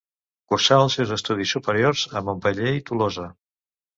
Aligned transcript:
Cursà 0.53 0.77
els 0.85 0.95
seus 0.99 1.11
estudis 1.15 1.51
superiors 1.57 2.05
a 2.21 2.25
Montpeller 2.29 2.73
i 2.79 2.83
Tolosa. 2.89 3.29